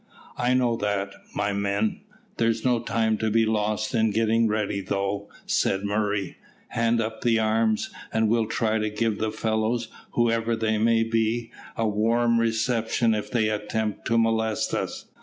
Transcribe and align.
"I 0.39 0.55
know 0.55 0.77
that, 0.77 1.13
my 1.35 1.53
men; 1.53 2.01
there's 2.37 2.65
no 2.65 2.79
time 2.79 3.19
to 3.19 3.29
be 3.29 3.45
lost 3.45 3.93
in 3.93 4.09
getting 4.09 4.47
ready 4.47 4.81
though," 4.81 5.29
said 5.45 5.83
Murray. 5.83 6.37
"Hand 6.69 6.99
up 6.99 7.21
the 7.21 7.37
arms, 7.37 7.91
and 8.11 8.27
we'll 8.27 8.47
try 8.47 8.79
to 8.79 8.89
give 8.89 9.19
the 9.19 9.29
fellows, 9.31 9.89
whoever 10.13 10.55
they 10.55 10.79
may 10.79 11.03
be, 11.03 11.51
a 11.77 11.87
warm 11.87 12.39
reception 12.39 13.13
if 13.13 13.29
they 13.29 13.49
attempt 13.49 14.05
to 14.07 14.17
molest 14.17 14.73
us." 14.73 15.05